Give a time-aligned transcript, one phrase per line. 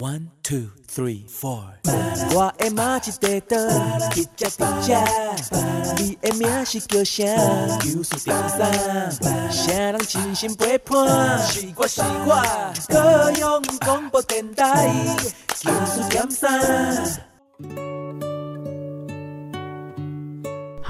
[0.00, 1.60] One two three four。
[2.32, 3.54] 我的妈一块豆，
[4.16, 4.48] 一只一
[4.80, 6.02] 只。
[6.02, 7.26] 你的名是叫啥？
[7.84, 9.12] 有数点三。
[9.52, 11.38] 啥人真心陪伴？
[11.40, 12.42] 是我是我。
[12.88, 14.90] 高雄广播电台，
[15.66, 17.20] 有数点三。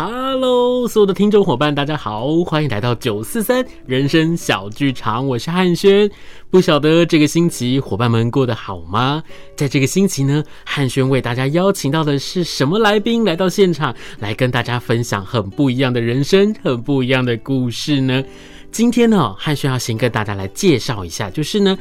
[0.02, 6.10] Hello，所有的听众伙伴，大家好，欢迎来到九四三人生小剧场，我是汉轩。
[6.48, 9.22] 不晓得这个星期伙伴们过得好吗？
[9.54, 18.24] 在这个星期呢，汉轩为大家邀请到的是什么来宾来到现场，来跟大家分享很不一样的人生，很不一样的故事呢？
[18.72, 21.76] 今天呢，汉轩要先跟大家来介绍一下，就是呢。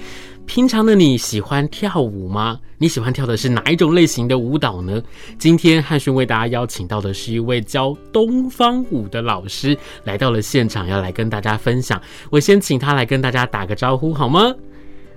[0.50, 2.60] 平常的你喜欢跳舞吗？
[2.80, 5.00] 你喜欢跳的是哪一种类型的舞蹈呢？
[5.38, 12.02] 今天汉轩为大家邀请到的是一位教东方舞的老师来到了现场，要来跟大家分享。
[12.32, 14.52] 我先请他来跟大家打个招呼好吗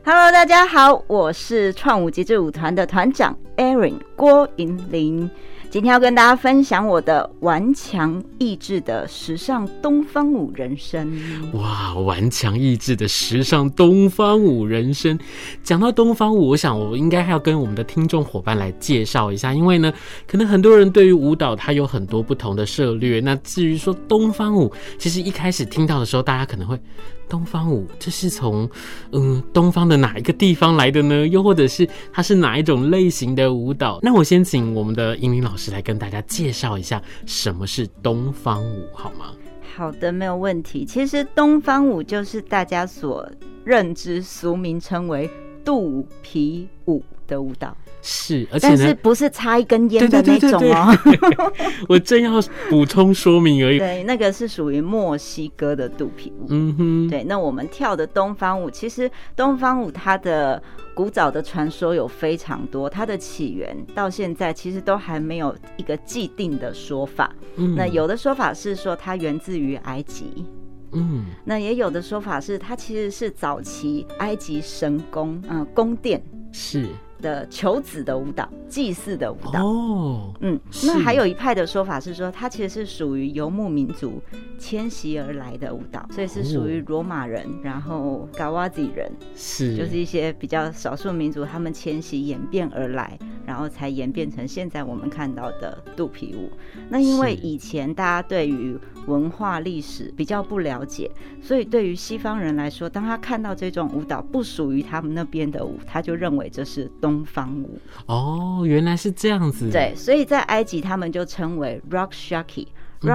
[0.04, 5.30] ？Hello，大家好，我是创舞极致舞团的团长 Erin 郭银玲。
[5.72, 11.10] 今天要跟大家分享我的顽强意志的时尚东方舞人生。
[11.54, 15.18] 哇，顽强意志的时尚东方舞人生。
[15.62, 19.90] 讲到东方舞，我想我应该还要跟我们的听众伙伴来介绍一下，因为呢，
[20.26, 23.20] 可能很多人对于舞蹈它有很多不同的涉略。
[23.20, 26.78] 那至于说东方舞，其实一开始听到的时候，大家可能会。
[27.28, 28.68] 东方舞，这是从
[29.12, 31.26] 嗯东方的哪一个地方来的呢？
[31.26, 33.98] 又或者是它是哪一种类型的舞蹈？
[34.02, 39.32] 那我先请我们的英玲老师来跟大家介绍一下什么是东方舞，好吗？
[39.74, 40.84] 好的，没有问题。
[40.84, 43.26] 其实东方舞就是大家所
[43.64, 45.30] 认知、俗名称为
[45.64, 47.74] 肚皮舞的舞蹈。
[48.04, 50.92] 是，而且呢，但是不是插一根烟的那种哦。
[51.88, 53.78] 我正要补充说明而已。
[53.78, 56.46] 对，那个是属于墨西哥的肚皮舞。
[56.48, 57.08] 嗯哼。
[57.08, 60.60] 对，那我们跳的东方舞，其实东方舞它的
[60.94, 67.32] 古早的传说有非常多，它的起源到现在其实都还没有一个既定的说法。
[67.54, 67.76] 嗯。
[67.76, 70.44] 那有的说法是说它源自于埃及。
[70.90, 71.26] 嗯。
[71.44, 76.20] 那也有的说法是它其实是早期埃及神宫，嗯，宫殿。
[76.50, 76.88] 是。
[77.22, 79.64] 的求子的舞蹈，祭祀的舞蹈。
[79.64, 84.20] 哦，嗯，那还有一派的说法是说，它其实是属于游牧民族
[84.58, 96.50] 迁徙而来的舞蹈，所以是属于罗马人，然后嘎瓦吉人，是，就是一些比较少数民族，他们迁徙演变而来，然后才演变成现在我们看到的肚皮舞。
[96.90, 98.76] 那因为以前大家对于
[99.06, 107.24] 文化历史比较不了解，所以对于西方人来说，当他看到这种舞蹈不属于他们那边的舞，他就认为这是东。
[107.24, 109.70] 方舞哦，原来是这样子。
[109.70, 112.66] 对，所以在埃及他们就称为 Rock Shaki，Rock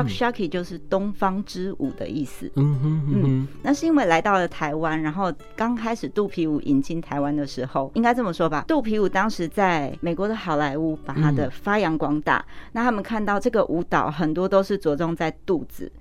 [0.08, 2.52] Shaki 就是东方之舞的意思。
[2.56, 15.92] 嗯哼嗯那是因为来到了台湾，然后刚开始肚皮舞引进台湾的时候，应该这么说吧，肚皮舞当时在美国的好莱坞把它的发扬光大，嗯，那他们看到这个舞蹈很多都是着重在肚子。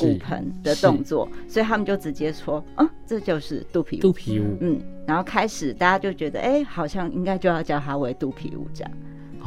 [0.00, 4.00] 骨盆的动作，所以他们就直接说，嗯，这就是肚皮舞。
[4.00, 8.92] 肚皮舞，嗯，然后开始大家就觉得，哎、欸，好像应该就要叫它为肚皮舞这样。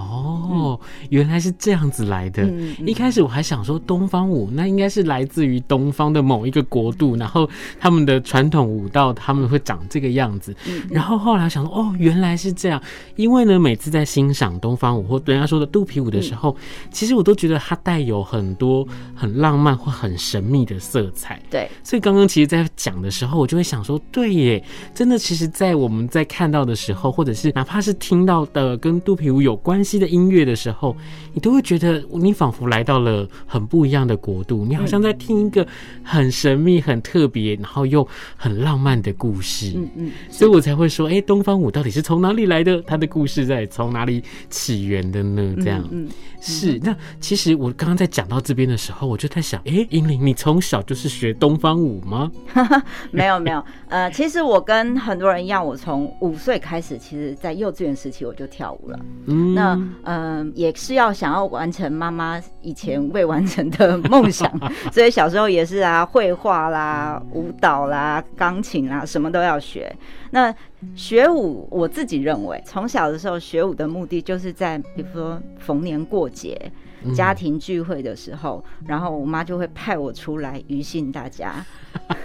[0.02, 0.80] 哦，
[1.10, 2.44] 原来是这样子来的。
[2.44, 10.56] 嗯嗯、一开始我还想说，东方舞那应该是来自于东方的某一个国度，然后他们的传统舞蹈他们会长这个样子。
[10.90, 12.82] 然后后来想说，哦，原来是这样。
[13.16, 21.42] 因为呢，每次在欣赏东方舞或人家说的肚皮舞的时候，嗯、其实我都觉得它带有很多很浪漫或很神秘的色彩。
[21.50, 24.64] 对，所以刚刚其实，在讲的时候，我就会想说，对耶，
[24.94, 30.96] 真的，其实，在我们在看到的时候，或者是哪怕是听到的跟肚皮舞有关系的音乐的时候，
[31.34, 35.66] 你都会觉得你仿佛来到了很不一样的国度，你好像在听一个
[36.04, 39.74] 很神秘、很特别，然后又很浪漫的故事。
[39.76, 42.82] 嗯嗯，所以我才会说，哎，东方舞到底是从哪里来的？
[42.84, 45.56] 它的故事在从哪里起源的呢？
[45.58, 46.10] 这样，嗯，
[46.40, 46.80] 是。
[46.84, 52.32] 那其实我刚刚在讲到这边的时候，我就在想，哎，英玲，你从小就是学东方舞吗？
[53.12, 53.64] 没有，没有。
[53.90, 59.00] 呃，其实我跟很多人一样，我从五岁开始，其实在幼稚园时期我就跳舞了。
[59.28, 59.71] 嗯，那。
[60.04, 64.52] 嗯，也是要想要完成妈妈以前未完成的梦想，
[64.92, 69.96] 所以小时候也是啊，绘画啦、舞蹈啦、钢琴啦，什么都要学。
[70.32, 70.54] 那
[70.96, 76.72] 学舞，我自己认为，从小的时候学舞的目的，就是在比如说逢年过节。
[77.16, 81.66] 家庭聚会的时候，然后我妈就会派我出来娱兴大家。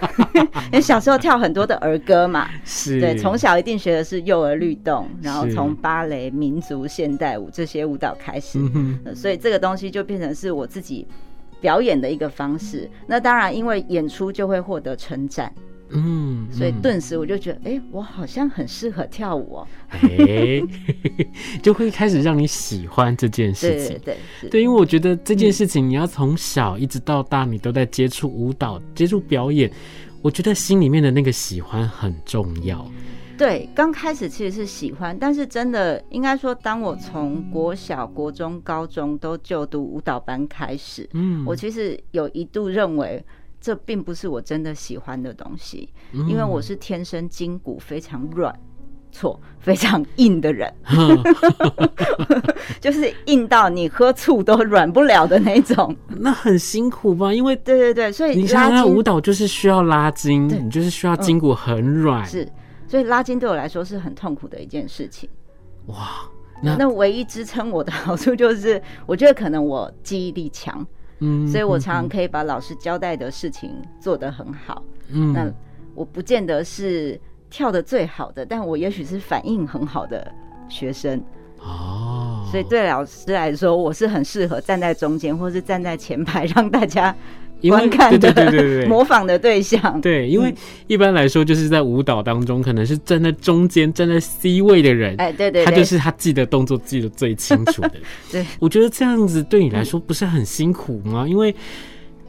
[0.69, 8.59] 因为小时候跳很多的儿歌嘛，是对，从小一定学的是幼儿律动，然后从芭蕾、民族、现代舞这些舞蹈开始，
[9.15, 11.07] 所以这个东西就变成是我自己
[11.59, 12.87] 表演的一个方式。
[13.07, 15.51] 那当然，因为演出就会获得称赞。
[15.91, 20.63] 嗯，所以顿时我就觉得，哎、欸，我好像很适合跳舞哦、喔，哎、欸，
[21.63, 23.89] 就会开始让你喜欢这件事情。
[23.89, 29.71] 对对对，对，因为我觉得这件事情，你要从小一直到大，你都在接触舞蹈、接触表演，
[30.21, 32.85] 我觉得心里面的那个喜欢很重要。
[33.37, 43.23] 对，刚开始其实是喜欢，但是真的应该说，当我从国小、国中、高中都就读舞蹈班开始，嗯，我其实有一度认为。
[43.59, 48.57] 这并不是我真的喜欢的东西，因为我是天生筋骨非常软，
[49.11, 50.73] 错，非常硬的人，
[52.79, 55.95] 就是硬到你喝醋都软不了的那种。
[56.19, 57.33] 那很辛苦吧？
[57.33, 62.47] 因为对对对，所以你想想舞蹈就是需要拉筋，你就是需要筋骨很软，是，
[62.87, 65.29] 所以拉筋对我来说是很痛苦的一件事情。
[65.87, 66.29] 哇，
[66.61, 70.85] 那那唯一支撑我的 好处就是，我觉得可能我记忆力强。
[71.19, 74.83] 嗯，所以我常常可以把老师交代的事情做得很好。
[75.11, 75.51] 嗯，那
[75.95, 77.19] 我不见得是
[77.49, 80.31] 跳得最好的，但我也许是反应很好的
[80.69, 81.21] 学生。
[81.59, 87.15] 哦，所以对老师来说，我是很适合站在中间，或是站在前排，让大家。
[87.69, 89.99] 观看的，对对对对，模仿的对象。
[90.01, 90.53] 对，因为
[90.87, 97.93] 一般来说，就是在舞蹈当中，可能是站在中间、站在 C 位的人，哎，对对，他就是他记得动作记得最清楚的。
[98.31, 101.25] 对，我觉得这样子对你来说不是很辛苦吗？
[101.27, 101.53] 因为。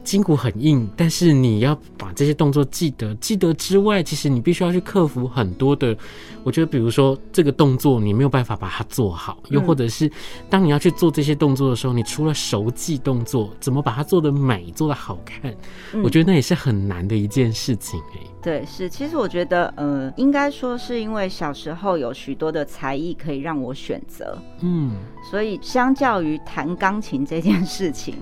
[0.09, 3.13] 筋骨很硬，但是你要把这些动作记得。
[3.17, 5.95] 记得之外，其实你必须要去克服很多的。
[6.43, 10.11] 我觉得，比如说这个动作你没有办法把它做好，又或者是
[10.49, 15.55] 当你要去做这些动作的时候，你除了熟记动作，怎么把它做得美、做得好看，
[16.03, 18.25] 我觉得那也是很难的一件事情哎。
[18.41, 24.91] 对，是，其实我觉得，呃，应该说是因为小时候有许多的才艺可以让我选择，嗯，
[25.29, 28.15] 所以相较于弹钢琴这件事情，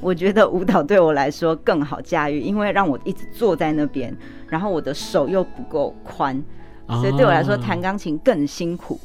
[0.00, 4.16] 我觉得舞蹈对我来说更好驾驭，因为让我一直坐在那边，
[4.48, 6.40] 然后我的手又不够宽，
[6.86, 9.00] 所以对我来说弹钢琴更辛苦。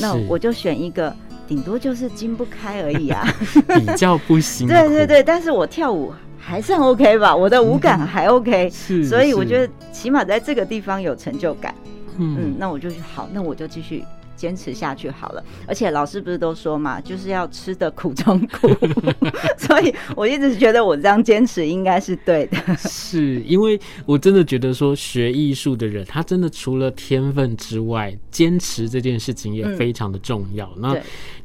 [0.00, 1.14] 那我就选一个，
[1.46, 3.24] 顶多就是筋不开而已啊，
[3.74, 4.72] 比较不辛苦。
[4.72, 6.12] 对对对，但是我跳舞。
[6.38, 11.74] 还算 OK 吧，我的舞感还 OK，是，所以我觉得起码在这个地方有成就感。
[12.18, 14.04] 嗯，那我就好，那我就继续
[14.38, 15.44] 坚持下去好了。
[15.66, 18.68] 而且老师不是都说嘛，就是要吃得苦中苦，
[19.58, 22.56] 所以我一直觉得我这样坚持应该是对的。
[22.76, 30.70] 是因为我真的觉得说学艺术的人，他真的除了天分之外，坚持这件事情也非常的重要。
[30.76, 30.96] 嗯、那。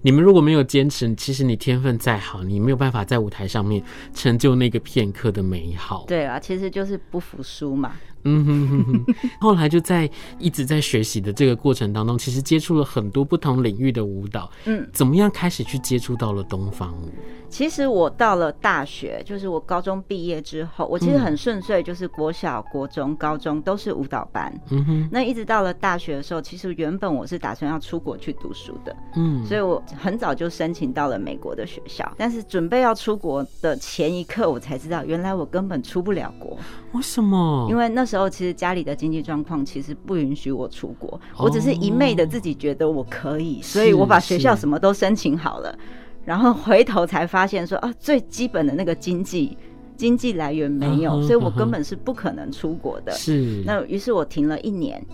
[0.06, 3.82] 你们如果没有坚持，其实你天分再好，你没有办法在舞台上面
[4.14, 6.04] 成就那个片刻的美好。
[6.10, 7.94] 对啊，其实就是不服输嘛。
[8.24, 9.16] 嗯哼哼哼。
[9.40, 10.10] 后来就在
[10.40, 14.50] 一直在学习的这个过程当中，其实接触了很多不同领域的舞蹈。
[14.66, 17.10] 嗯，怎么样开始去接触到了东方舞？
[17.50, 24.52] 其实我到了大学，就是我高中毕业之后，我其实很顺遂，就是国小、国中、高中都是舞蹈班。
[24.72, 25.10] 嗯哼。
[25.12, 28.96] 那一直到了大学的时候，其实原本我是打算要出国去读书的。
[29.16, 29.46] 嗯。
[29.46, 36.58] 所以我很早就申请到了美国的学校，但是准备要出国的前一刻，我才知道原来我根本出不了国。
[36.94, 37.68] 为什么？
[37.70, 45.78] 因为那时候其实家里的经济状况其实不允许我出国，我只是一昧的自己觉得我可以，所以我把学校什么都申请好了。
[46.24, 49.58] 然后回头才发现说啊，最基本的那个经济
[49.98, 53.12] 经济来源没有，uh -huh, 所以我根本是不可能出国的。
[53.12, 55.06] 是、uh 那于是我停了一年。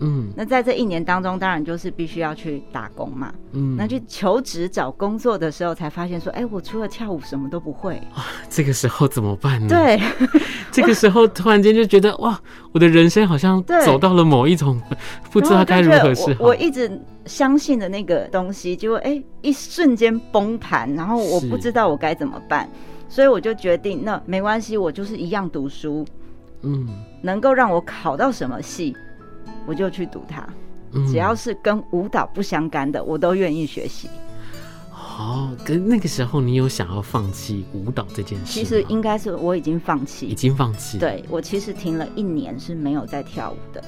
[0.00, 3.32] 嗯，那在这一年当中，当然就是必须要去打工嘛。
[3.52, 7.94] 嗯，那去求职找工作的时候，才发现说，哎、欸，我除了跳舞什么都不会。
[8.14, 9.68] 哇，这个时候怎么办呢？
[9.68, 10.00] 对，
[10.70, 12.38] 这个时候 突然间就觉得，哇，
[12.72, 14.80] 我的人生好像走到了某一种
[15.32, 16.44] 不知道该如何是好。
[16.44, 22.68] 我，我一直相信的那个东西，结果哎，一瞬间崩盘，然后我不知道我该怎么办，
[23.08, 26.04] 所以我就决定，那没关系，我就是一样读书。
[26.62, 26.86] 嗯，
[27.22, 28.94] 能够让我考到什么系？
[29.66, 30.46] 我就去读它，
[31.06, 34.08] 只要是跟舞蹈不相干的，我都愿意学习。
[35.18, 38.52] 哦，跟那个时候你有想要放弃舞蹈这件事？
[38.52, 40.98] 其实应该是我已经放弃，已经放弃。
[40.98, 43.82] 对，我其实停了一年是没有在跳舞的，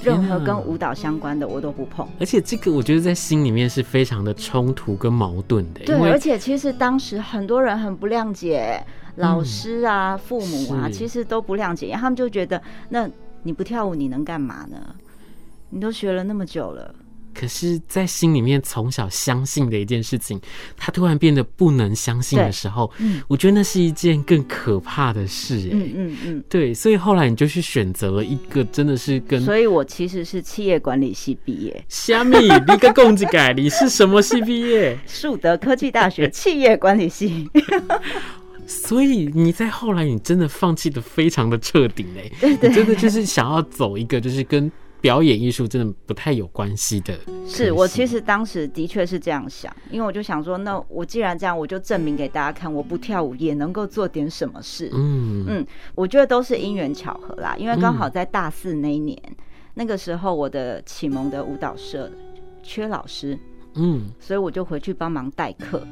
[0.00, 2.06] 任何跟舞蹈相关的我都不碰。
[2.20, 5.80] 而且这个我觉得在心里面是非常的冲突跟矛盾的。
[5.84, 8.80] 对，而且其实当时很多人很不谅解，
[9.16, 13.10] 老师啊、父母啊，其实都不谅解，他们就觉得，那
[13.42, 14.78] 你不跳舞你能干嘛呢？
[15.70, 16.94] 你都学了那么久了，
[17.34, 20.40] 可是，在心里面从小相信的一件事情，
[20.76, 31.84] 他突然变得不能相信的时候，嗯，我觉得那是一件更可怕的事，欸，嗯嗯嗯，对，所以后来你就去选择了一个真的是跟，所以我其实是企业管理系毕业。
[31.88, 34.98] 虾米，你个公子改，你是什么系毕业？
[35.06, 37.48] 树德科技大学 企业管理系。
[38.66, 47.14] 所以你在后来，你真的放弃的非常的彻底 嘞，对对，真的就是想要走一个就是跟表演艺术真的不太有关系的。
[47.46, 54.90] 是我其实当时的确是这样想，因为我就想说，那我既然这样，我就证明给大家看，我不跳舞也能够做点什么事。
[54.92, 59.36] 嗯嗯，我觉得都是因缘巧合啦，因为刚好在大四那一年，嗯、
[59.74, 62.10] 那个时候我的启蒙的舞蹈社
[62.62, 63.38] 缺老师，
[63.74, 65.86] 嗯，所以我就回去帮忙代课。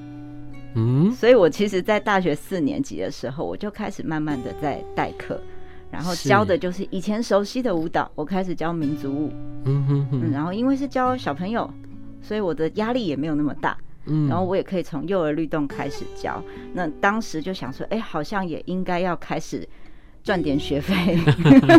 [0.78, 5.40] 嗯，所以我其实，在大学四年级的时候，我就开始慢慢的在代课，
[5.90, 9.32] 然后教的就是以前熟悉的舞蹈，我开始教民族舞。
[9.64, 10.30] 嗯哼哼。
[10.30, 11.68] 然后因为是教小朋友，
[12.20, 13.76] 所以我的压力也没有那么大。
[14.06, 14.28] 嗯。
[14.28, 16.42] 然后我也可以从幼儿律动开始教。
[16.72, 19.68] 那当时就想说，哎，好像也应该要开始。
[20.26, 20.92] 赚点学费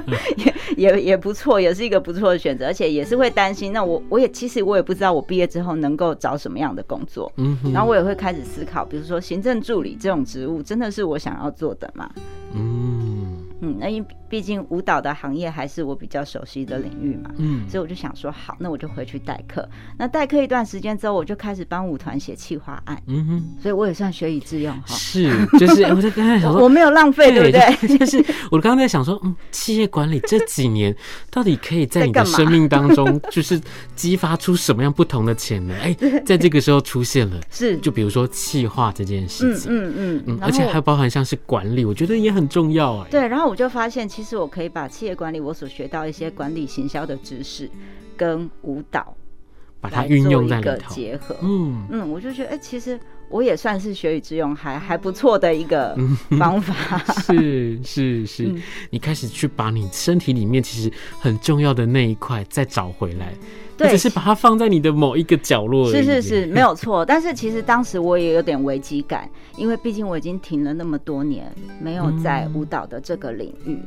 [0.78, 3.74] 也也也不错，也是一个不错的选择，而且也是会担心。
[3.74, 12.10] 那我我也其实我也不知道我毕业之后能够找什么样的工作，嗯，然后我也会开始思考，比如说行政助理这种职务真的是我想要做的吗？
[12.54, 19.68] 嗯嗯，那因毕竟舞蹈的行业还是我比较熟悉的领域嘛，嗯，所以我就想说好，那我就回去代课。
[19.98, 24.84] 那代课一段时间之后，我就开始帮舞团写企划案，嗯哼，所以我也算学以致用哈。
[24.88, 27.98] 是，就是我在刚才想说， 我没有浪费，对不对？
[27.98, 28.18] 就是
[28.52, 30.94] 我刚刚在想说，嗯，企业管理这几年
[31.32, 33.60] 到底可以在你的生命当中，就是
[33.96, 35.78] 激发出什么样不同的潜能？
[35.80, 35.96] 哎，
[36.26, 43.08] 在这个时候出现了，是，就比如说企划这件事情，嗯嗯嗯，而且还包含像是管理，我觉得也很重要哎。
[43.10, 47.70] 对，然后我就发现，其实我可以把企业管理我所学到一些管理行销的知识，
[48.16, 49.16] 跟舞蹈
[49.80, 51.36] 把它运用在，一个结合。
[51.42, 53.00] 嗯嗯，我就觉得，哎、欸，其实
[53.30, 55.98] 我也算是学以致用，还还不错的一个
[56.38, 56.98] 方法。
[57.22, 63.34] 是是是，嗯、你开始去把你身体里面其实很重要的那一块再找回来。
[63.78, 65.92] 对，只是把它放在你的某一个角落。
[65.92, 67.06] 是是是，没有错。
[67.06, 73.84] 但是其实当时我也有点危机感， 因为毕竟我已经停了那么多年，没有在舞蹈的这个领域，嗯、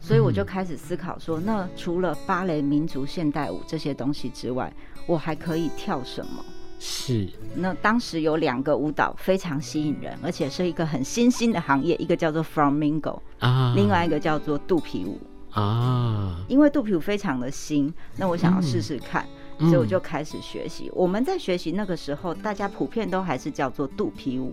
[0.00, 4.72] 所以我就开始思考说，那除了芭蕾、民族、现代舞这些东西之外，
[5.06, 6.44] 我还可以跳什么？
[6.80, 7.28] 是。
[7.54, 15.18] 那当时有两个舞蹈非常吸引人，而且是一个很新兴的行业，一个叫做 Flamingo 啊，另外一个叫做肚皮舞。
[15.54, 19.24] 啊，因为肚皮舞非常的新，那我想要试试看，
[19.58, 20.88] 嗯、所以我就开始学习。
[20.88, 24.52] 嗯、我们在学习那个时候，大家普遍都还是叫做肚皮舞，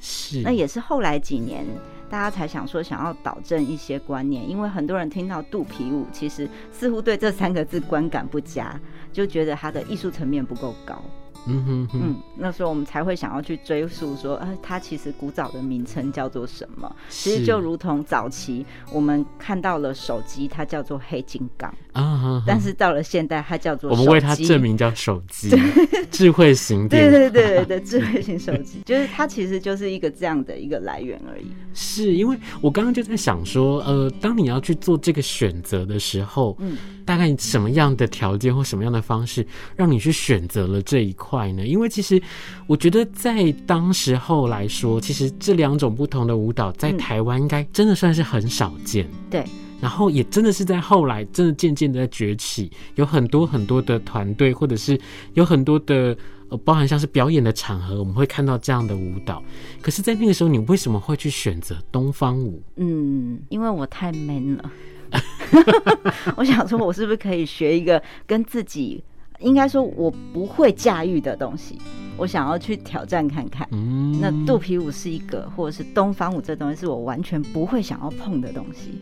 [0.00, 0.42] 是。
[0.42, 1.64] 那也是后来几年，
[2.08, 8.78] 大家才想说想要导正一些观念，因为很多人听到肚皮舞，其实似乎对这三个字观感不佳，
[9.12, 11.00] 就觉得它的艺术层面不够高。
[11.46, 16.94] 嗯哼哼，嗯，那时候我们才会想要去追溯说，呃，它其实古早的名称叫做什么？
[17.08, 21.72] 其实就如同早期我们看到了手机，它叫做黑金刚。
[21.92, 25.50] 啊，但是到了现代，它叫做我们为它证明叫手机，
[26.12, 31.46] 智慧型电，对对对对，智慧型手机， 就是它其实就是一个这样的一个来源而已。
[31.74, 36.76] 是因为我刚刚就在想说，呃，当你要去做这个选择的时候，嗯，
[37.10, 41.50] 大概什么样的条件或什么样的方式，让你去选择了这一块？
[41.54, 41.66] 呢？
[41.66, 42.22] 因为其实
[42.68, 49.08] 我觉得在当时候来说，其实这两种不同的舞蹈在台湾应该真的算是很少见。
[49.28, 49.44] 对，
[49.80, 54.96] 然后也真的是在后来真的渐渐的在崛起，有很多很多的团队，或者是
[55.34, 56.16] 有很多的
[56.50, 59.42] 呃，包含像是表演的场合，我们会看到这样的舞蹈。
[59.82, 62.62] 可是，在那个时候，你为什么会去选择东方舞？
[62.76, 64.70] 嗯，因为我太 man 了。
[66.36, 69.02] 我想说，我是不是可以学一个跟自己。
[69.40, 71.78] 应该说，我不会驾驭的东西，
[72.18, 73.66] 我想要去挑战看看。
[73.72, 79.00] 嗯，那肚皮舞是一个，或者是东方舞这东西，是我完全不会想要碰的东西。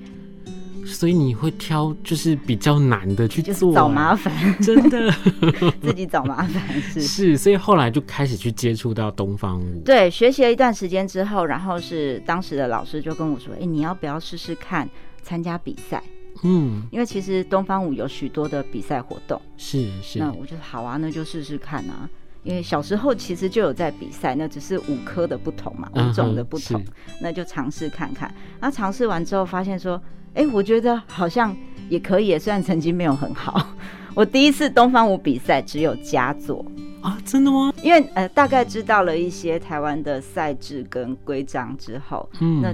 [0.86, 5.12] 所以你会挑就是比较难的去做，找麻烦，真的
[5.82, 7.36] 自己找麻烦是是。
[7.36, 9.82] 所以后来就开始去接触到东方舞。
[9.84, 14.88] 对，学习了一段时间之后，然后是当时的老师就跟我说：“哎，你要不要试试看
[15.22, 16.02] 参加比赛？”
[16.44, 20.18] 嗯，因为其实东方舞有许多的比赛活动，是是。
[20.20, 22.08] 那我就好啊，那就试试看啊。
[22.44, 26.82] 因为小时候其实就有在比赛，那只是舞科的不同嘛，舞种的不同，
[27.20, 28.32] 那就尝试看看。
[28.60, 30.00] 那尝试完之后发现说，
[30.34, 31.54] 哎，我觉得好像
[31.90, 33.74] 也可以，虽然成绩没有很好。
[34.14, 36.64] 我第一次东方舞比赛只有佳作
[37.02, 37.72] 啊，真的吗？
[37.82, 42.72] 因为呃，大概知道了一些台湾的赛制跟规章之后，嗯，那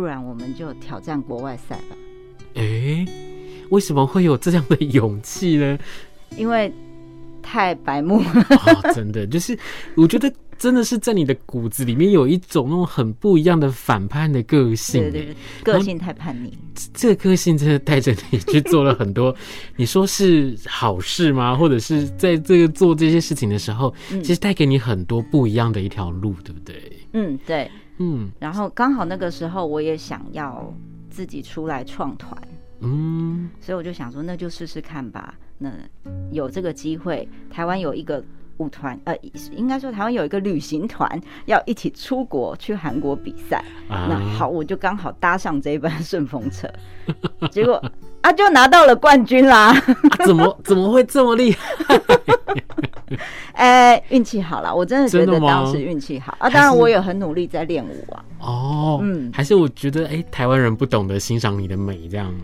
[0.00, 1.96] 不然我们就挑战国外赛吧。
[2.54, 3.06] 哎、欸，
[3.68, 5.78] 为什么会有这样的勇气呢？
[6.38, 6.72] 因为
[7.42, 8.92] 太白目了、哦。
[8.94, 9.56] 真的， 就是
[9.96, 15.02] 我觉得真的是在你的骨子里面有一种那种很不一样的反叛的个性。
[15.02, 16.50] 对对对，个性太叛逆。
[16.94, 19.36] 这个个性真的带着你去做了很多，
[19.76, 21.54] 你说是好事吗？
[21.54, 26.90] 或者是在这个做这些事情的时候，嗯、其实带给你很多不一样的一条路，对不对？
[27.12, 27.70] 嗯，对。
[28.00, 30.74] 嗯，然后刚好那个时候我也想要
[31.08, 32.36] 自己出来创团，
[32.80, 35.34] 嗯，所以我就想说那就试试看吧。
[35.58, 35.70] 那
[36.32, 38.20] 有这个机会，台湾有一个。
[38.60, 39.16] 舞团呃，
[39.56, 46.70] 应该说台湾有一个旅行团要一起出国去韩国比赛，啊、那好，我就刚好搭上这一班顺风车，
[47.50, 47.82] 结果
[48.20, 49.72] 啊就拿到了冠军啦！
[49.72, 51.98] 啊、怎么怎么会这么厉害？
[53.52, 56.48] 哎、欸，运气好了，我真的觉得当时运气好啊！
[56.48, 58.24] 当然我也很努力在练舞啊。
[58.40, 62.34] 哦，嗯，还是我觉得哎、欸，台湾人不懂得欣赏你的美，这样。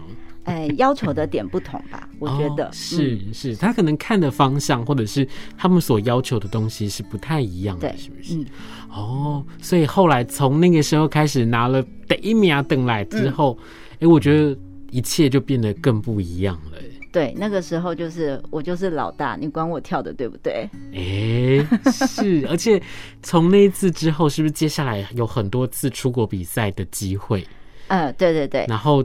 [0.45, 2.09] 哎，要求的点不同吧？
[2.21, 5.27] 我觉得、哦、是是，他可能看的方向，或者是
[5.59, 8.35] 他们所要求的东西是不太一样的，对是不是？
[8.37, 8.47] 嗯、
[8.93, 13.59] 哦，所以后来从那个时候开始拿了第一名等来之后，
[13.95, 14.57] 哎、嗯，我觉得
[14.93, 16.79] 一切就变得更不一样了。
[17.17, 20.69] 对，那个时候就是我就是老大，你管我跳的对不对？
[20.93, 22.79] 哎，是，而且
[23.23, 27.43] 从那一次之后，是不是接下来有很多次出国比赛的机会？
[27.89, 29.03] 嗯，对对对，然后。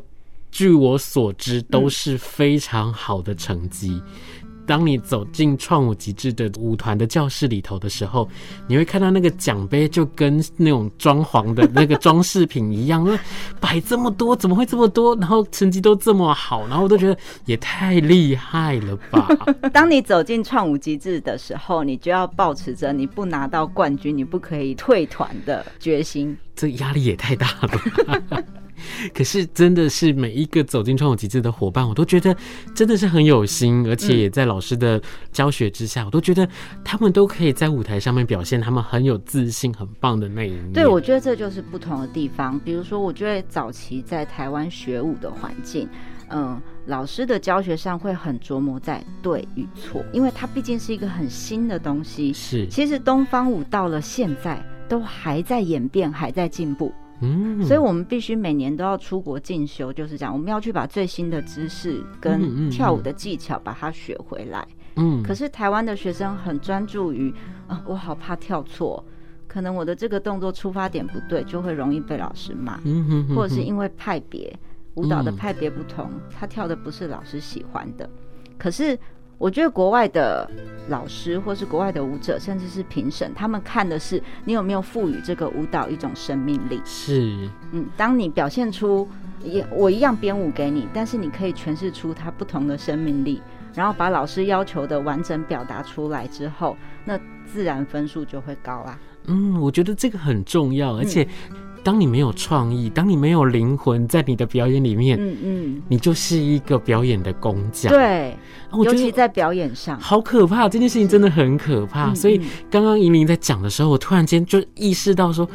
[0.54, 4.04] 据我所知，都是非常好的成绩。
[4.41, 4.41] 嗯、
[4.72, 8.26] 当你走进创舞极致的舞团的教室里头的时候，
[8.68, 13.06] 你会看到那个奖杯就跟那种装潢的那个装饰品一样，
[13.60, 15.14] 摆这么多，怎么会这么多？
[15.18, 19.28] 然后成绩都这么好，然后我都觉得也太厉害了吧！
[19.74, 26.38] 当你走进创舞极致的时候，你就要保持着你不拿到冠军，你不可以退团的决心。
[26.56, 28.42] 这压力也太大了。
[29.14, 32.36] 可是真的是每一个走进创舞集资的伙伴，我都觉得
[32.74, 36.48] 真的是很有心，而且也在老师的教学之下，我都觉得
[36.84, 40.74] 他们都可以在舞台上面表现他们很有自信、很棒的那一面。
[40.74, 42.60] 对，我觉得这就是不同的地方。
[42.60, 45.88] 比如说，我觉得早期在台湾学舞的环境，
[46.30, 52.32] 嗯，老师的教学上会很琢磨在对与错，因为它毕竟是一个很新的东西。
[52.34, 56.94] 是，其实东方舞到了现在都还在演变，还在进步。
[57.22, 60.34] 嗯，所以我们必须每年都要出国进修，就是这样。
[60.34, 64.68] 我们要去把最新的知识跟跳舞的技巧把它学回来。
[64.96, 67.34] 嗯，可是台湾的学生很专注于
[67.68, 69.04] 啊，我好怕跳错，
[69.48, 72.80] 可能我的这个动作出发点不对，就会容易被老师骂。
[72.86, 74.54] 嗯哼，或者是因为派别
[74.96, 78.10] 舞蹈的派别不同，他跳的不是老师喜欢的。
[78.58, 78.98] 可是。
[79.38, 80.48] 我觉得国外的
[80.92, 86.80] 老师，或是国外的舞者，甚至是评审，他们看的是你有没有赋予这个舞蹈一种生命力。
[86.86, 89.10] 是，嗯，当你表现出
[89.44, 93.42] 也我一样编舞给你，但是你可以诠释出它不同的生命力，
[93.74, 99.00] 然后把老师要求的完整表达出来之后，那自然分数就会高啊。
[99.26, 101.24] 嗯，我觉得这个很重要，而且。
[101.50, 107.92] 嗯当你没有创意，当你没有灵魂在你的表演里面，嗯嗯，你就是一个表演的工匠。
[107.92, 108.38] 对，
[108.72, 110.70] 尤其在表演上，好可怕！
[110.70, 112.14] 这件事情真的很可怕。
[112.14, 112.40] 所以
[112.70, 115.48] 刚刚银铃在讲的时候，我突然间就意识到说，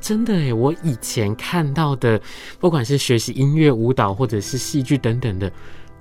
[0.00, 2.20] 真的诶，我以前看到的，
[2.60, 5.50] 不管是学习音乐、舞蹈，或者是戏剧等等的，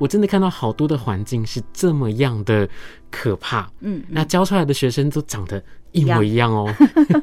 [0.01, 2.67] 我真的看到好多的环境是这么样的
[3.11, 3.71] 可怕。
[3.81, 5.61] 嗯，那教出来的学生都长得。
[5.93, 6.73] 一模一样哦，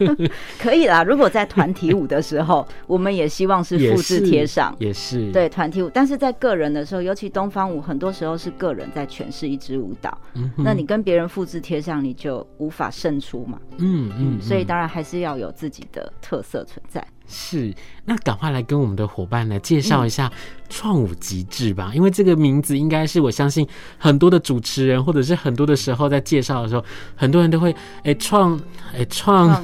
[0.61, 1.03] 可以啦。
[1.03, 5.89] 如果在团体舞的时候， 我们也希望是复制贴上，也是，也是对团体舞。
[5.89, 10.19] 但是在个人的时候，尤其东方舞，很多时候是个人在诠释一支舞蹈。
[10.35, 13.59] 嗯，那你跟别人复制贴上，你就无法胜出嘛。
[13.79, 17.03] 嗯嗯，所以当然还是要有自己的特色存在。
[17.29, 17.75] 是，
[18.07, 20.33] 那赶快来跟我们的伙伴来介绍一下
[20.71, 26.83] 创舞极致吧，嗯、因为这个名字应该是我相信很多的主持人或者是很多的时候在介绍的时候，
[27.15, 28.59] 很多人都会哎创
[28.95, 29.63] 哎创，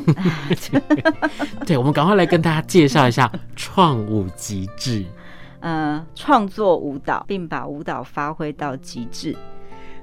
[1.66, 5.02] 对，我们赶快来跟大家介绍一下创舞极致。
[5.60, 9.34] 呃，创作舞蹈，并把舞蹈发挥到极致。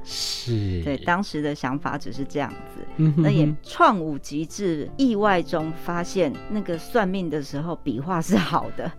[0.03, 0.81] 是。
[0.83, 8.91] 对，当时的想法只是这样子，嗯、哼哼那也创舞极致，意外中发现那个算命的时候笔画是好的，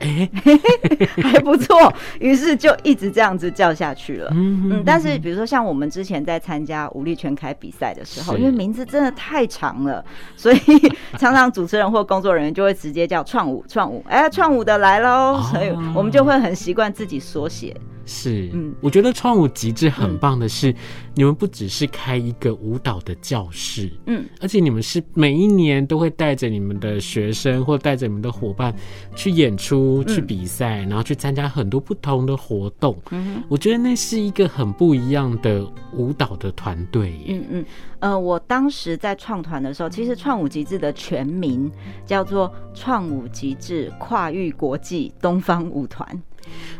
[1.23, 4.31] 还不错，于是就一直这样子叫下去了。
[4.35, 10.05] 嗯，但是比如说像我们之前在参加武力全开比赛的时候，因为名字真的太长了，
[10.37, 10.59] 所以
[11.19, 17.77] 常常主持人或工作人员就会直接叫创舞创舞，哎，创舞的来喽，哦、所以我们就会很习惯自己缩写。
[18.05, 20.77] 是，嗯，我觉得创舞极致很棒的是，嗯、
[21.15, 28.75] 你们不只是开一个舞蹈的教室，嗯，而且你们是每一年都会带着你们的学生或带着你们的伙伴
[29.15, 32.97] 去演出、去比赛，然后去参加很多不同的活动。
[33.11, 37.15] 嗯，我觉得那是一个很不一样的舞蹈的团队。
[37.29, 37.65] 嗯嗯，
[38.01, 41.71] 呃，我当时在创团的时候，其实创舞极致的全名
[42.05, 46.23] 叫做创舞极致跨域国际东方舞团。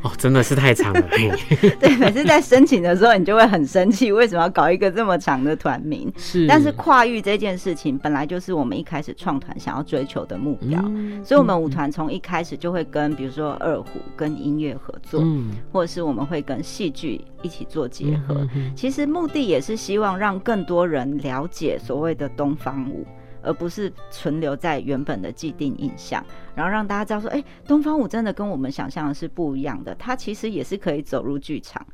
[0.03, 1.03] 哦，真的是太长了。
[1.79, 6.12] 对，每次在申请的时候，你就会很生气，为什么要搞一个这么长的团名？
[6.16, 18.35] 是，但是跨域这件事情本来就是我们一开始创团想要追求的目标，嗯、所以我们舞团从一开始就会跟比如说二胡跟音乐合作，嗯，或者是我们会跟戏剧一起做结合。
[18.35, 23.07] 嗯、哼哼其实目的也是希望让更多人了解所谓的东方舞。
[23.43, 26.25] 而不是存留在原本的既定印象，
[26.55, 29.95] 然后让大家知道说，哎、欸，东方舞真的跟我们想象的是不一样的。
[29.97, 31.85] 它其实也是可以走入剧场，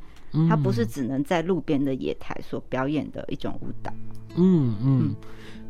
[0.48, 3.92] 它不是只能在路边的野台所表演的一种舞蹈。
[4.36, 5.16] 嗯嗯，嗯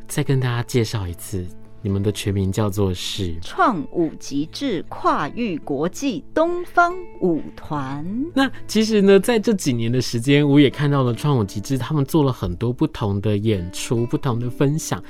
[0.06, 1.46] 再跟大家介绍一次。
[1.88, 8.06] 你们的全名叫做是创舞极致跨域国际东方舞团。
[8.34, 15.02] 那其实呢，在这几年的时间，我也看到了创舞极致，他们做了很多不同的演出、不同的分享。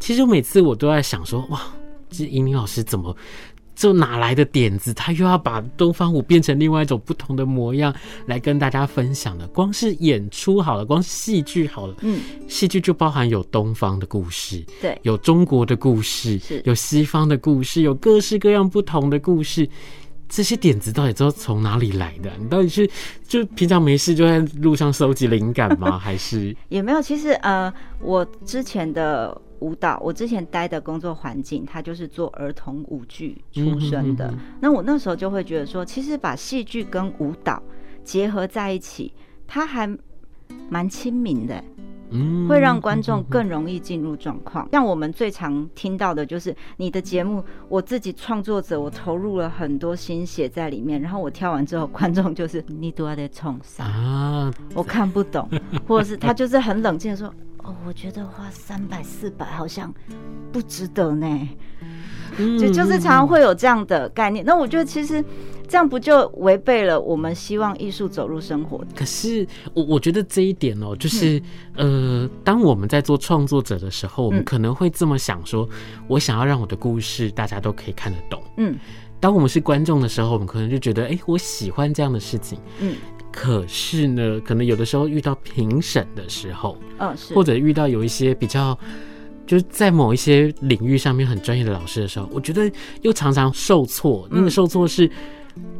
[0.00, 1.60] 其实我每次我都在想说，哇，
[2.08, 3.14] 这英明老师怎么？
[3.82, 4.94] 就哪来的点子？
[4.94, 7.92] 他又要把东方舞变成另外一种不同的模样
[8.26, 9.44] 来跟大家分享的。
[9.48, 19.68] 光是演出好了，光是戏剧好了，嗯，戏剧就包含有东方的故事，对，有中国的故事，是有西方的故事，有各式各样不同的故事。
[20.28, 22.30] 这些点子到底都从哪里来的？
[22.38, 22.88] 你到底是
[23.26, 25.98] 就平常没事就在路上收集灵感吗？
[25.98, 27.02] 还是 也没有？
[27.02, 29.36] 其实呃，我之前的。
[29.62, 34.26] 舞蹈，我之前待的工作环境，它就是做儿童舞剧出身的。
[34.26, 37.62] 嗯、哼哼哼，那我那时候就会觉得说，其实把戏剧跟舞蹈
[38.02, 39.12] 结合在一起，
[39.46, 39.88] 它还
[40.68, 41.62] 蛮亲民的，
[42.10, 44.68] 嗯，会让观众更容易进入状况。
[44.72, 54.52] 像我们最常听到的就是你的节目，我自己创作者，我投入了很多心血在里面，然后我跳完之后，观众就是你都要在冲啥啊？
[54.74, 55.48] 我看不懂，
[55.86, 57.32] 或者是他就是很冷静的说。
[57.64, 59.92] 哦，我觉得花三百四百好像
[60.50, 61.48] 不值得呢，
[62.58, 64.44] 就就是常常会有这样的概念。
[64.44, 65.24] 那我觉得其实
[65.68, 68.84] 这样不就违背了我们希望艺术走入生活？
[68.96, 71.40] 可是我我觉得这一点哦，就是
[71.76, 75.68] 呃，当我们在做创作者的时候，我们可能会这么想说：
[76.08, 78.42] 我想要让我的故事大家都可以看得懂。
[78.56, 78.76] 嗯，
[79.20, 82.58] 当我们是观众的时候，我们可能就觉得，哎，我喜欢这样的事情。
[82.80, 82.96] 嗯。
[83.32, 88.78] 可是呢，可能有的时候遇到评审的时候，嗯，是，或者遇到有一些比较，
[89.46, 94.28] 就是在某一些领域上面很专业的老师的时候，我觉得又常常受挫。
[94.30, 95.10] 那个受挫是，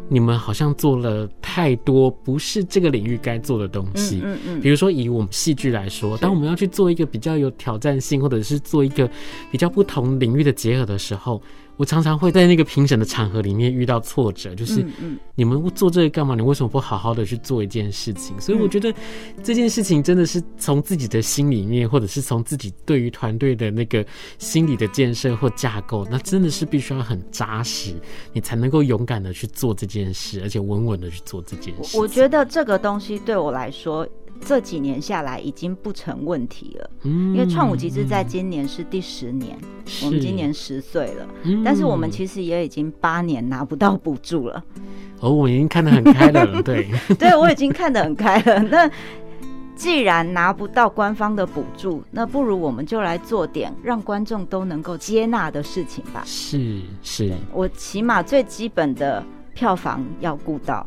[0.08, 4.22] 你们好像做了太多不是这个领域该做的东西。
[4.24, 4.60] 嗯嗯。
[4.60, 9.08] 比如说以我们戏剧来说，当我们要去做一个比较有挑战性，或者是做一个
[9.50, 11.40] 比较不同领域的结合的时候。
[11.82, 14.86] 我常常会在那个评审的场合里面遇到挫折，就是
[15.34, 16.36] 你们做这个干嘛？
[16.36, 18.40] 你为什么不好好的去做一件事情？
[18.40, 18.94] 所以我觉得
[19.42, 24.06] 这件事情真的是从自己的心里面，或者是从自己对于团队的那个
[24.38, 27.92] 心理的建设或架构，那真的是必须要很扎实，
[28.32, 31.98] 你才能够勇敢的去做这件事，而且稳稳的去做这件事。
[31.98, 34.06] 我觉得这个东西对我来说。
[34.44, 39.56] 这几年下来已经不成问题了，因为创舞极致在今年是第十年，
[40.04, 41.26] 我们今年十岁了，
[41.64, 44.62] 但是我们其实也已经八年拿不到补助了。
[45.20, 48.58] 哦，我已经看得很开了，对， 对我已经看得很开了。
[48.64, 48.90] 那
[49.76, 56.22] 既然拿不到官方的补助，那不如我们就来做点让观众都能够接纳的事情吧。
[56.26, 59.24] 是是，我起码最基本的
[59.54, 60.86] 票房要顾到。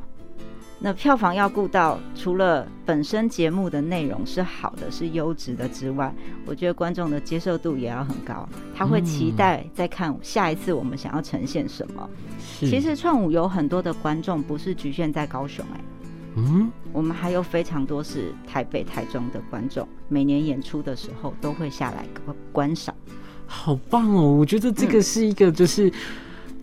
[0.86, 6.14] 那票房要顾到，除了本身节目的内容是好的、是优质的之外，
[6.46, 12.08] 我觉得观众的接受度也要很高，他会期待再看下一次我们想要呈现什么。
[12.40, 15.82] 是其实创舞有很多的观众不是局限在高雄、欸，哎，
[16.36, 22.06] 嗯，我们还有非常多是台北、台中的观众，每年演出的时候都会下来
[22.52, 22.94] 观赏。
[23.48, 24.22] 好棒哦！
[24.22, 25.92] 我觉得这个是一个就是。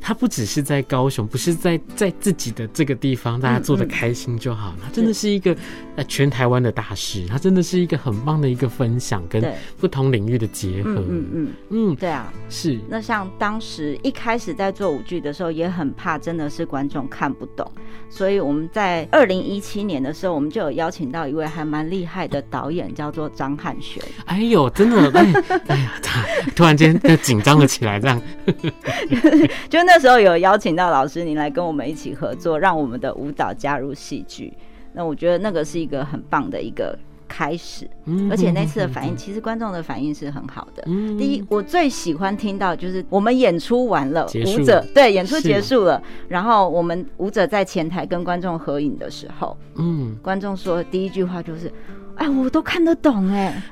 [0.02, 4.74] 他不只是在高雄，不是在在自己的这个地方，大家做的开心就好。
[4.82, 5.56] 他真的是一个
[5.94, 9.40] 呃全台湾的大师，他真的是一个很棒的一个分享跟
[9.78, 10.90] 不同领域的结合。
[10.90, 12.76] 嗯嗯嗯，嗯，对啊，是。
[12.88, 17.70] 那像当时一开始在做舞剧的时候，也很怕真的是观众看不懂，
[18.10, 24.02] 所以我们在二零一七年的时候，我们就有邀请到一位还蛮厉害的导演，叫做张汉璇。
[24.24, 25.32] 哎呦，真的，哎，
[25.68, 26.24] 哎呀，他
[26.56, 28.20] 突然间紧张了起来，这样，
[29.70, 29.91] 就那。
[29.94, 34.50] 那时候有邀请到老师您来跟我们一起合作，让我们的舞蹈加入戏剧。
[34.94, 37.86] 那我觉得那个是一个很棒的一个开始，
[38.30, 40.82] 而且那次的反应，其实观众的反应是很好的。
[41.18, 51.70] 第一，我最喜欢听到就是我们演出完了，舞者对演出结束了，然后我们舞者在前台跟观众合影的时候，嗯，观众说第一句话就是
[52.16, 53.62] ：“哎，我都看得懂哎。”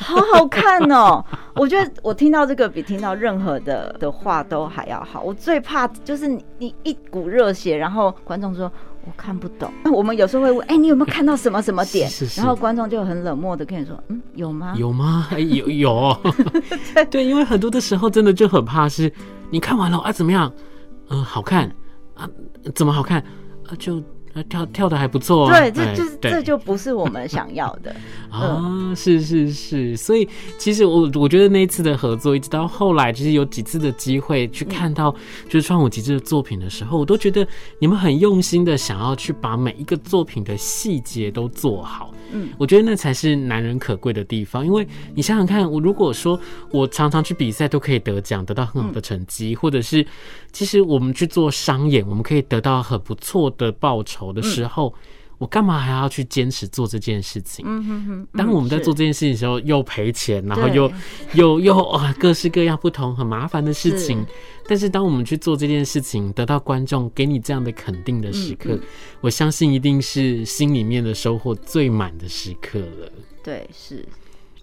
[0.00, 1.24] 好好看哦！
[1.58, 5.22] 我觉得我听到这个比听到任何的的话都还要好。
[5.22, 8.70] 我最怕就是你你一股热血，然后观众说
[9.04, 9.70] 我看不懂。
[9.92, 12.08] 我们有时候会问，哎，你有没有看到什么什么点？
[12.08, 14.74] 是是是，然后观众就很冷漠的跟你说，嗯，有吗？
[14.76, 15.26] 有吗？
[15.30, 16.16] 哎，有有。
[17.10, 19.12] 对，因为很多的时候真的就很怕是，
[19.50, 20.52] 你看完了啊，怎么样？
[21.10, 21.70] 嗯，好看
[22.14, 22.28] 啊？
[22.74, 23.20] 怎么好看？
[23.66, 24.02] 啊，就。
[24.44, 27.94] 跳跳的还不错，对，这就是这就不是我们想要的
[28.30, 28.92] 啊！
[28.94, 35.14] 是是是，所以其实我我觉得那一次的合作，一直到后来，其实有几次的机会去看到
[35.48, 37.46] 就是创舞极致的作品的时候，我都觉得
[37.78, 42.12] 你们很用心的想要去把每一个作品的细节都做好。
[42.30, 46.38] 嗯，我觉得那才是男人可贵的地方，因为你想想看，我如果说
[46.70, 50.06] 我常常去比赛都可以得奖，得到很好的成绩，或者是
[50.52, 54.94] 其实我们去做商演，我们可以得到很不错的报酬的时候。
[55.40, 57.64] 我干嘛还要去坚持做这件事情？
[57.64, 58.28] 嗯哼哼。
[58.32, 60.92] 当我们在做这件事情的时候，又赔钱，然后又
[61.34, 64.26] 又又啊，各式各样不同很麻烦的事情。
[64.66, 68.76] 但是当我们去做这件事情，得到观众给你这样的肯定的时刻，
[69.20, 73.12] 我相信一定是心里面的收获最满的时刻了。
[73.44, 74.04] 对，是。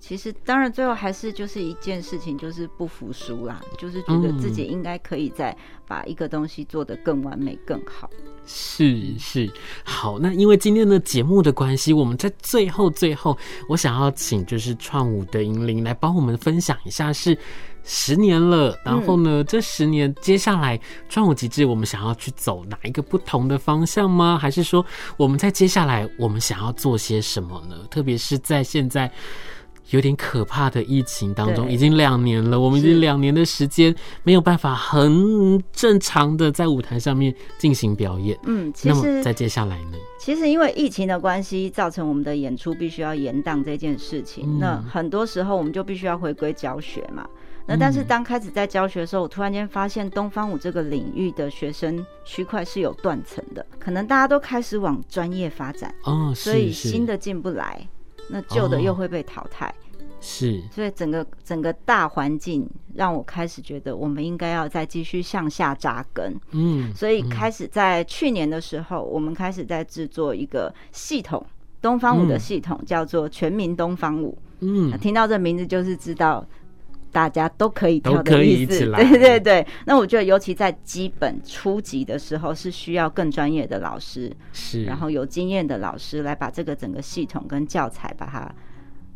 [0.01, 5.55] 其实当然最后还是就是一件事情，就是不服输啦，就是觉得自己应该可以再
[5.87, 8.09] 把一个东西做得更完美、更好。
[8.45, 9.51] 是是，
[9.83, 17.37] 好，那因为今天的节目的关系，我们在最后最后，我想要请就是创五的银铃来帮我们分享一下，是
[17.83, 20.79] 十年了，然后呢，这十年接下来
[21.09, 24.37] 创五极致，我们想要去走哪一个不同的方向吗？
[24.37, 24.85] 还是说
[25.17, 27.75] 我们在接下来我们想要做些什么呢？
[27.89, 29.11] 特别是在现在。
[29.91, 33.93] 有点可怕的疫情当中，已经两年了，我们已经两年的时间
[34.23, 38.37] 没有办法很正常的在舞台上面进行表演。
[38.45, 39.97] 嗯，其实那么再接下来呢？
[40.19, 44.43] 其实因为疫情的关系，造成我们的演出必须要延档这件事情。
[44.47, 44.59] 嗯。
[44.59, 47.27] 那很多时候我们就必须要回归教学嘛。
[47.67, 57.87] 那但是当开始在教学的时候，我突然间发现东方舞这个领域的学生区块是有断层的，可能大家都开始往专业发展，哦，所以新的进不来。
[58.29, 66.35] 那旧的又会被淘汰，哦、是，所以整个整个大环境让我开始觉得，我们应该要再继续向下扎根。
[66.51, 71.45] 嗯，所以开始在去年的时候，我们开始在制作一个系统，
[71.81, 74.37] 东方舞的系统，叫做全民东方舞。
[74.61, 76.45] 嗯，听到这名字就是知道。
[77.15, 79.65] 大家都可以跳的意思， 对对对。
[79.85, 88.53] 那我觉得，尤其在基本初级的时候，是需要更专业的老师，是，然后有经验的老师来把这个整个系统跟教材把它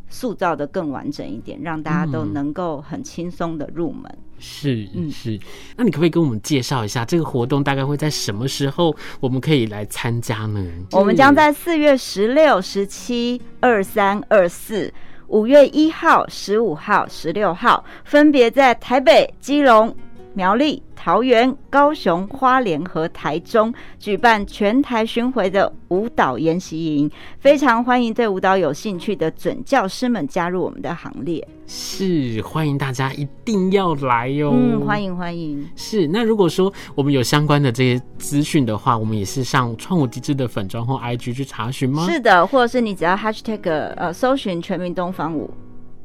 [0.08, 4.10] 塑造的更完整一点，让大家都能够很轻松的入门。
[4.40, 5.38] 是，嗯，是。
[5.76, 10.66] 那你可不可以跟我们介绍一下这个活动大概会在什么时候我们可以来参加呢？
[10.94, 14.94] 我们将在四月十六、十七、二三、二四。
[15.30, 19.96] 五月一号、十五号、十六号，分别在台北、基隆、
[20.34, 31.46] 苗栗、桃园、高雄、花莲和台中举办全台巡回的舞蹈研习营，非常欢迎对舞蹈有兴趣的准教师们加入我们的行列。
[31.66, 34.52] 是，欢迎大家一定要来哟！
[34.52, 35.68] 嗯，欢迎欢迎。
[35.76, 42.08] 是，那如果说我们有相关的这些资讯的话，我们也是上创舞机制的粉专或 IG 去查询吗？
[42.10, 43.62] 是的，或者是你只要 Hashtag
[43.98, 45.52] 呃搜寻全民东方舞，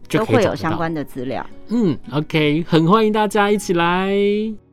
[0.08, 1.44] 就会有相关的资料。
[1.68, 4.12] 嗯，OK，很欢迎大家一起来。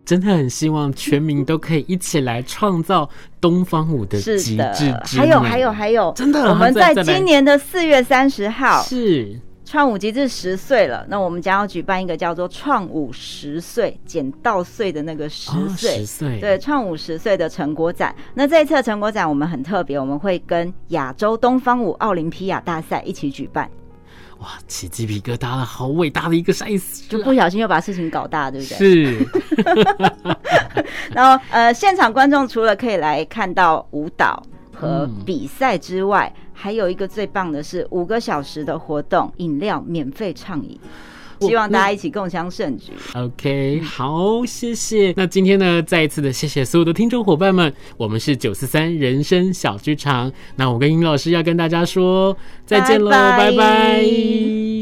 [0.03, 3.07] 真的很希望全民都可以一起来创造
[3.39, 5.17] 东方舞的极致之。
[5.17, 11.05] 还有还有还有，真的，我们在今年的四月三十号是创舞极致十岁了。
[11.07, 18.13] 那我们将要举办一个叫做“创舞十岁”减稻穗的那个十岁，十岁对，创五十岁的成果展。
[18.33, 23.69] 那这一次的成果展我们很特别，我们会跟亚洲东方舞奥林匹亚大赛一起举办。
[24.41, 25.63] 哇，起鸡皮疙瘩了！
[25.63, 28.77] 好伟大的一个赛事，就不小心又把事情搞大，对不对？
[28.77, 29.27] 是。
[31.13, 34.41] 然后，呃，现场观众除了可以来看到舞蹈
[34.73, 40.79] 和比赛之外，嗯、还有一个最棒的是五个小时的活动，饮料免费畅饮。
[41.41, 42.91] 希望大家一起共襄盛举。
[43.15, 45.13] OK，好，谢谢。
[45.17, 47.73] 那今天呢，再一次的谢谢所有的听众伙伴们。
[47.97, 50.31] 我们是九四三人生小剧场。
[50.55, 53.51] 那我跟尹老师要跟大家说再见喽，拜拜。
[53.51, 54.80] 拜拜。